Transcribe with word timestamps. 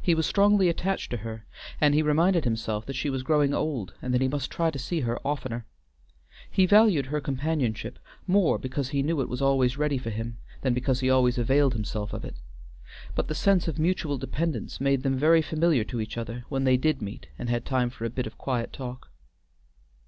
He 0.00 0.14
was 0.14 0.26
strongly 0.26 0.68
attached 0.68 1.10
to 1.10 1.16
her, 1.16 1.44
and 1.80 1.92
he 1.92 2.00
reminded 2.00 2.44
himself 2.44 2.86
that 2.86 2.94
she 2.94 3.10
was 3.10 3.24
growing 3.24 3.52
old 3.52 3.94
and 4.00 4.14
that 4.14 4.20
he 4.20 4.28
must 4.28 4.48
try 4.48 4.70
to 4.70 4.78
see 4.78 5.00
her 5.00 5.18
oftener. 5.26 5.66
He 6.48 6.66
valued 6.66 7.06
her 7.06 7.20
companionship, 7.20 7.98
more 8.28 8.58
because 8.60 8.90
he 8.90 9.02
knew 9.02 9.20
it 9.20 9.28
was 9.28 9.42
always 9.42 9.76
ready 9.76 9.98
for 9.98 10.10
him, 10.10 10.38
than 10.60 10.72
because 10.72 11.00
he 11.00 11.10
always 11.10 11.36
availed 11.36 11.72
himself 11.72 12.12
of 12.12 12.24
it, 12.24 12.36
but 13.16 13.26
the 13.26 13.34
sense 13.34 13.66
of 13.66 13.76
mutual 13.76 14.18
dependence 14.18 14.80
made 14.80 15.02
them 15.02 15.16
very 15.16 15.42
familiar 15.42 15.82
to 15.82 16.00
each 16.00 16.16
other 16.16 16.44
when 16.48 16.62
they 16.62 16.76
did 16.76 17.02
meet 17.02 17.26
and 17.36 17.50
had 17.50 17.64
time 17.64 17.90
for 17.90 18.04
a 18.04 18.08
bit 18.10 18.28
of 18.28 18.38
quiet 18.38 18.72
talk. 18.72 19.10